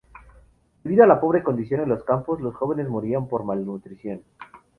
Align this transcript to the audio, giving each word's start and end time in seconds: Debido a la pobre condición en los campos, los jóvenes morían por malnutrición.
Debido 0.83 1.03
a 1.03 1.07
la 1.07 1.19
pobre 1.21 1.43
condición 1.43 1.81
en 1.81 1.89
los 1.89 2.03
campos, 2.03 2.41
los 2.41 2.55
jóvenes 2.55 2.89
morían 2.89 3.27
por 3.27 3.43
malnutrición. 3.43 4.23